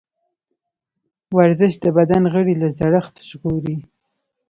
ورزش 1.37 1.73
د 1.83 1.85
بدن 1.97 2.23
غړي 2.33 2.53
له 2.61 2.67
زړښت 2.77 3.15
ژغوري. 3.29 3.77